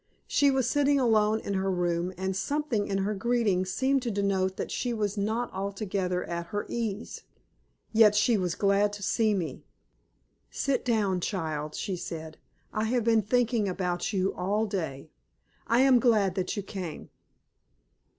She 0.25 0.49
was 0.49 0.67
sitting 0.67 0.99
alone 0.99 1.41
in 1.41 1.53
her 1.53 1.69
room, 1.69 2.11
and 2.17 2.35
something 2.35 2.87
in 2.87 2.97
her 3.03 3.13
greeting 3.13 3.65
seemed 3.67 4.01
to 4.01 4.09
denote 4.09 4.57
that 4.57 4.71
she 4.71 4.93
was 4.93 5.15
not 5.15 5.53
altogether 5.53 6.23
at 6.23 6.47
her 6.47 6.65
ease. 6.67 7.21
Yet 7.93 8.15
she 8.15 8.35
was 8.35 8.55
glad 8.55 8.93
to 8.93 9.03
see 9.03 9.35
me. 9.35 9.63
"Sit 10.49 10.83
down, 10.83 11.19
child," 11.21 11.75
she 11.75 11.95
said. 11.95 12.39
"I 12.73 12.85
have 12.85 13.03
been 13.03 13.21
thinking 13.21 13.69
about 13.69 14.11
you 14.11 14.33
all 14.33 14.65
day. 14.65 15.11
I 15.67 15.81
am 15.81 15.99
glad 15.99 16.33
that 16.33 16.57
you 16.57 16.63
came." 16.63 17.11